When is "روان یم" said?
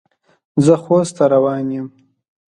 1.33-1.87